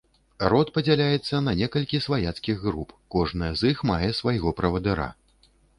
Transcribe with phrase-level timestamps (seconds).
[0.53, 5.07] Род падзяляецца на некалькі сваяцкіх груп, кожная з іх мае свайго правадыра.